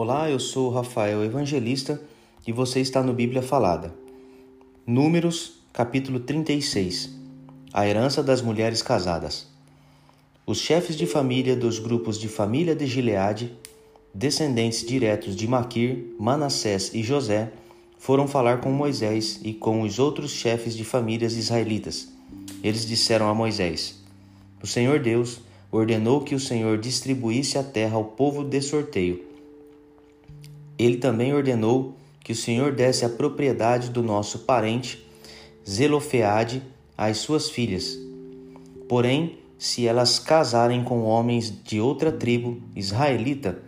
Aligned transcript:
Olá, 0.00 0.30
eu 0.30 0.38
sou 0.38 0.70
Rafael 0.70 1.24
Evangelista 1.24 2.00
e 2.46 2.52
você 2.52 2.78
está 2.78 3.02
no 3.02 3.12
Bíblia 3.12 3.42
Falada. 3.42 3.92
Números, 4.86 5.54
capítulo 5.72 6.20
36 6.20 7.10
A 7.72 7.84
herança 7.84 8.22
das 8.22 8.40
mulheres 8.40 8.80
casadas. 8.80 9.48
Os 10.46 10.58
chefes 10.58 10.94
de 10.94 11.04
família 11.04 11.56
dos 11.56 11.80
grupos 11.80 12.16
de 12.16 12.28
família 12.28 12.76
de 12.76 12.86
Gileade, 12.86 13.52
descendentes 14.14 14.86
diretos 14.86 15.34
de 15.34 15.48
Maquir, 15.48 16.14
Manassés 16.16 16.94
e 16.94 17.02
José, 17.02 17.50
foram 17.98 18.28
falar 18.28 18.60
com 18.60 18.70
Moisés 18.70 19.40
e 19.42 19.52
com 19.52 19.82
os 19.82 19.98
outros 19.98 20.30
chefes 20.30 20.76
de 20.76 20.84
famílias 20.84 21.34
israelitas. 21.34 22.06
Eles 22.62 22.86
disseram 22.86 23.28
a 23.28 23.34
Moisés: 23.34 24.00
O 24.62 24.66
Senhor 24.68 25.00
Deus 25.00 25.40
ordenou 25.72 26.20
que 26.20 26.36
o 26.36 26.40
Senhor 26.40 26.78
distribuísse 26.78 27.58
a 27.58 27.64
terra 27.64 27.96
ao 27.96 28.04
povo 28.04 28.44
de 28.44 28.62
sorteio. 28.62 29.27
Ele 30.78 30.96
também 30.98 31.34
ordenou 31.34 31.96
que 32.22 32.32
o 32.32 32.36
Senhor 32.36 32.72
desse 32.72 33.04
a 33.04 33.08
propriedade 33.08 33.90
do 33.90 34.02
nosso 34.02 34.40
parente 34.40 35.04
Zelofeade 35.68 36.62
às 36.96 37.18
suas 37.18 37.50
filhas. 37.50 37.98
Porém, 38.88 39.38
se 39.58 39.86
elas 39.86 40.18
casarem 40.18 40.84
com 40.84 41.02
homens 41.02 41.52
de 41.64 41.80
outra 41.80 42.12
tribo 42.12 42.62
israelita, 42.76 43.60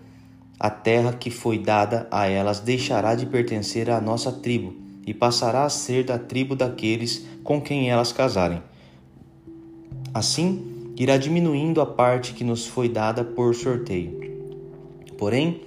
a 0.59 0.71
terra 0.71 1.13
que 1.13 1.31
foi 1.31 1.59
dada 1.59 2.07
a 2.11 2.27
elas 2.27 2.61
deixará 2.61 3.15
de 3.15 3.27
pertencer 3.27 3.91
à 3.91 4.01
nossa 4.01 4.31
tribo 4.31 4.75
e 5.07 5.13
passará 5.13 5.65
a 5.65 5.71
ser 5.71 6.05
da 6.05 6.19
tribo 6.19 6.55
daqueles 6.55 7.27
com 7.43 7.61
quem 7.61 7.91
elas 7.91 8.13
casarem. 8.13 8.63
Assim, 10.13 10.93
irá 10.97 11.17
diminuindo 11.17 11.81
a 11.81 11.87
parte 11.87 12.35
que 12.35 12.45
nos 12.45 12.67
foi 12.67 12.89
dada 12.89 13.25
por 13.25 13.55
sorteio. 13.55 14.21
Porém, 15.17 15.63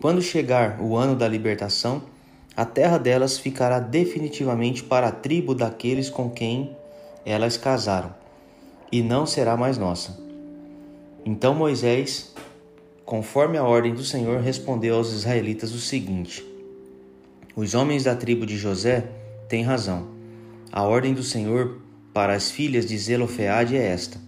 quando 0.00 0.22
chegar 0.22 0.80
o 0.80 0.96
ano 0.96 1.16
da 1.16 1.26
libertação, 1.26 2.02
a 2.56 2.64
terra 2.64 2.98
delas 2.98 3.38
ficará 3.38 3.78
definitivamente 3.78 4.82
para 4.82 5.08
a 5.08 5.12
tribo 5.12 5.54
daqueles 5.54 6.10
com 6.10 6.30
quem 6.30 6.76
elas 7.24 7.56
casaram, 7.56 8.14
e 8.90 9.02
não 9.02 9.26
será 9.26 9.56
mais 9.56 9.76
nossa. 9.76 10.18
Então 11.24 11.54
Moisés, 11.54 12.34
conforme 13.04 13.58
a 13.58 13.64
ordem 13.64 13.94
do 13.94 14.04
Senhor, 14.04 14.40
respondeu 14.40 14.96
aos 14.96 15.12
israelitas 15.12 15.72
o 15.72 15.78
seguinte: 15.78 16.44
Os 17.54 17.74
homens 17.74 18.04
da 18.04 18.14
tribo 18.14 18.46
de 18.46 18.56
José 18.56 19.04
têm 19.48 19.62
razão. 19.62 20.08
A 20.72 20.82
ordem 20.82 21.14
do 21.14 21.22
Senhor 21.22 21.80
para 22.12 22.34
as 22.34 22.50
filhas 22.50 22.86
de 22.86 22.96
Zelofeade 22.96 23.76
é 23.76 23.86
esta: 23.86 24.18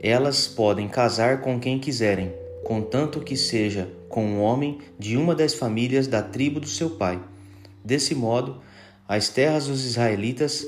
elas 0.00 0.46
podem 0.46 0.86
casar 0.86 1.40
com 1.40 1.58
quem 1.58 1.78
quiserem, 1.78 2.30
contanto 2.64 3.20
que 3.20 3.36
seja 3.36 3.88
com 4.08 4.24
um 4.24 4.40
homem 4.40 4.78
de 4.98 5.16
uma 5.16 5.34
das 5.34 5.54
famílias 5.54 6.06
da 6.06 6.22
tribo 6.22 6.58
do 6.58 6.66
seu 6.66 6.90
pai. 6.90 7.20
Desse 7.84 8.14
modo, 8.14 8.56
as 9.06 9.28
terras 9.28 9.66
dos 9.66 9.84
israelitas 9.84 10.66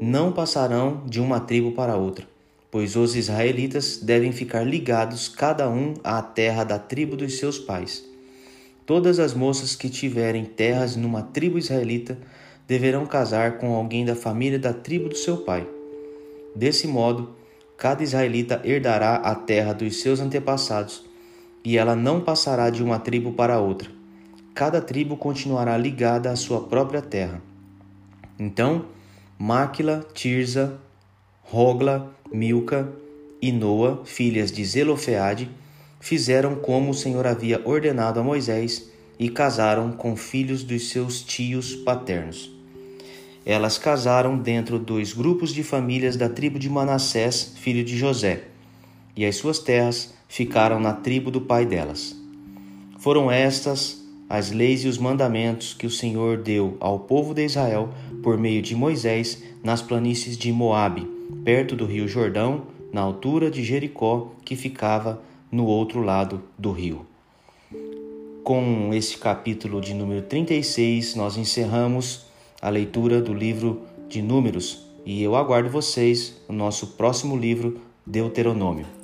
não 0.00 0.30
passarão 0.30 1.02
de 1.06 1.20
uma 1.20 1.40
tribo 1.40 1.72
para 1.72 1.96
outra, 1.96 2.28
pois 2.70 2.94
os 2.94 3.16
israelitas 3.16 3.96
devem 3.96 4.30
ficar 4.30 4.62
ligados 4.62 5.28
cada 5.28 5.68
um 5.68 5.94
à 6.04 6.20
terra 6.22 6.64
da 6.64 6.78
tribo 6.78 7.16
dos 7.16 7.38
seus 7.38 7.58
pais. 7.58 8.04
Todas 8.84 9.18
as 9.18 9.34
moças 9.34 9.74
que 9.74 9.88
tiverem 9.88 10.44
terras 10.44 10.96
numa 10.96 11.22
tribo 11.22 11.58
israelita 11.58 12.18
deverão 12.66 13.06
casar 13.06 13.58
com 13.58 13.74
alguém 13.74 14.04
da 14.04 14.14
família 14.14 14.58
da 14.58 14.72
tribo 14.72 15.08
do 15.08 15.16
seu 15.16 15.38
pai. 15.38 15.66
Desse 16.54 16.86
modo, 16.86 17.34
cada 17.76 18.02
israelita 18.02 18.60
herdará 18.64 19.16
a 19.16 19.34
terra 19.34 19.72
dos 19.72 20.00
seus 20.00 20.20
antepassados, 20.20 21.04
e 21.64 21.76
ela 21.76 21.94
não 21.94 22.20
passará 22.20 22.70
de 22.70 22.82
uma 22.82 22.98
tribo 22.98 23.32
para 23.32 23.58
outra. 23.58 23.90
Cada 24.54 24.80
tribo 24.80 25.16
continuará 25.16 25.76
ligada 25.76 26.30
à 26.30 26.36
sua 26.36 26.62
própria 26.62 27.00
terra. 27.00 27.40
Então, 28.38 28.86
Máquila, 29.38 30.04
Tirza, 30.12 30.78
Rogla, 31.42 32.12
Milca 32.32 32.92
e 33.40 33.52
Noa, 33.52 34.02
filhas 34.04 34.50
de 34.50 34.64
Zelofeade, 34.64 35.48
fizeram 36.00 36.56
como 36.56 36.90
o 36.90 36.94
Senhor 36.94 37.26
havia 37.26 37.62
ordenado 37.64 38.18
a 38.20 38.22
Moisés 38.22 38.90
e 39.18 39.28
casaram 39.28 39.92
com 39.92 40.16
filhos 40.16 40.62
dos 40.62 40.90
seus 40.90 41.22
tios 41.22 41.74
paternos. 41.74 42.50
Elas 43.46 43.78
casaram 43.78 44.36
dentro 44.36 44.78
dos 44.78 45.12
grupos 45.12 45.54
de 45.54 45.62
famílias 45.62 46.16
da 46.16 46.28
tribo 46.28 46.58
de 46.58 46.68
Manassés, 46.68 47.54
filho 47.56 47.82
de 47.82 47.96
José, 47.96 48.47
e 49.18 49.26
as 49.26 49.34
suas 49.34 49.58
terras 49.58 50.14
ficaram 50.28 50.78
na 50.78 50.92
tribo 50.92 51.28
do 51.28 51.40
pai 51.40 51.66
delas. 51.66 52.14
Foram 53.00 53.28
estas 53.28 54.00
as 54.28 54.52
leis 54.52 54.84
e 54.84 54.88
os 54.88 54.96
mandamentos 54.96 55.74
que 55.74 55.88
o 55.88 55.90
Senhor 55.90 56.36
deu 56.36 56.76
ao 56.78 57.00
povo 57.00 57.34
de 57.34 57.44
Israel 57.44 57.88
por 58.22 58.38
meio 58.38 58.62
de 58.62 58.76
Moisés 58.76 59.42
nas 59.60 59.82
planícies 59.82 60.38
de 60.38 60.52
Moabe, 60.52 61.04
perto 61.44 61.74
do 61.74 61.84
rio 61.84 62.06
Jordão, 62.06 62.62
na 62.92 63.00
altura 63.00 63.50
de 63.50 63.64
Jericó, 63.64 64.30
que 64.44 64.54
ficava 64.54 65.20
no 65.50 65.66
outro 65.66 66.00
lado 66.00 66.40
do 66.56 66.70
rio. 66.70 67.04
Com 68.44 68.90
esse 68.94 69.16
capítulo 69.16 69.80
de 69.80 69.94
número 69.94 70.22
36, 70.22 71.16
nós 71.16 71.36
encerramos 71.36 72.26
a 72.62 72.68
leitura 72.68 73.20
do 73.20 73.34
livro 73.34 73.82
de 74.08 74.22
Números 74.22 74.86
e 75.04 75.20
eu 75.20 75.34
aguardo 75.34 75.68
vocês 75.68 76.40
no 76.48 76.54
nosso 76.54 76.86
próximo 76.88 77.36
livro, 77.36 77.80
Deuteronômio. 78.06 78.97